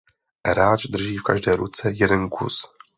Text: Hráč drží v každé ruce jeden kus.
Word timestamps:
Hráč 0.47 0.85
drží 0.87 1.17
v 1.17 1.23
každé 1.23 1.55
ruce 1.55 1.91
jeden 1.95 2.29
kus. 2.29 2.67